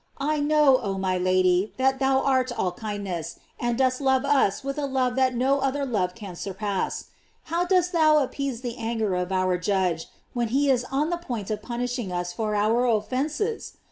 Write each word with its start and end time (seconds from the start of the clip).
I 0.17 0.39
know, 0.39 0.79
oh 0.81 0.97
my 0.97 1.19
Lady, 1.19 1.73
that 1.77 1.99
thou 1.99 2.21
art 2.21 2.51
all 2.57 2.71
kindness, 2.71 3.37
and 3.59 3.77
dost 3.77 4.01
love 4.01 4.25
us 4.25 4.63
with 4.63 4.79
a 4.79 4.87
love 4.87 5.15
that 5.15 5.35
no 5.35 5.59
other 5.59 5.85
love 5.85 6.15
can 6.15 6.35
surpass. 6.35 7.09
How 7.43 7.65
dost 7.65 7.91
thou 7.91 8.17
appease 8.17 8.61
the 8.61 8.79
anger 8.79 9.13
of 9.13 9.31
our 9.31 9.59
Judge 9.59 10.07
when 10.33 10.47
he 10.47 10.71
is 10.71 10.85
on 10.91 11.11
the 11.11 11.17
point 11.19 11.51
of 11.51 11.61
punishing 11.61 12.11
us 12.11 12.33
for 12.33 12.55
our 12.55 12.87
offences! 12.89 13.73